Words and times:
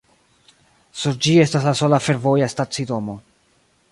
Sur 1.01 1.19
ĝi 1.25 1.35
estas 1.43 1.67
la 1.69 1.75
sola 1.81 2.01
fervoja 2.07 2.49
stacidomo. 2.57 3.19